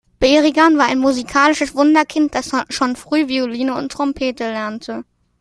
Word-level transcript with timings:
Berigan 0.19 0.79
war 0.79 0.87
ein 0.87 0.97
musikalisches 0.97 1.75
Wunderkind, 1.75 2.33
das 2.33 2.49
schon 2.69 2.95
früh 2.95 3.27
Violine 3.27 3.75
und 3.75 3.91
Trompete 3.91 4.45
lernte. 4.45 5.03